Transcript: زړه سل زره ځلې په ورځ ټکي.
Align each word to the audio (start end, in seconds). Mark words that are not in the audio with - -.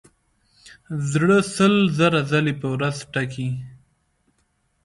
زړه 1.11 1.37
سل 1.55 1.73
زره 1.97 2.21
ځلې 2.31 2.53
په 2.61 2.67
ورځ 2.73 2.97
ټکي. 3.13 3.49